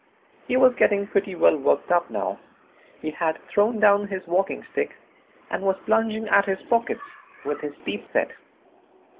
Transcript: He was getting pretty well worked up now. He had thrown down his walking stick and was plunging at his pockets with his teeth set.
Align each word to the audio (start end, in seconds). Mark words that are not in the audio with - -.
He 0.47 0.57
was 0.57 0.73
getting 0.73 1.05
pretty 1.05 1.35
well 1.35 1.55
worked 1.55 1.91
up 1.91 2.09
now. 2.09 2.39
He 3.03 3.11
had 3.11 3.37
thrown 3.49 3.79
down 3.79 4.07
his 4.07 4.25
walking 4.25 4.63
stick 4.71 4.95
and 5.51 5.61
was 5.61 5.77
plunging 5.85 6.27
at 6.27 6.45
his 6.45 6.57
pockets 6.67 7.03
with 7.45 7.61
his 7.61 7.75
teeth 7.85 8.05
set. 8.11 8.31